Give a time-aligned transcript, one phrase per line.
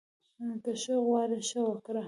[0.63, 1.99] که ښه غواړې، ښه وکړه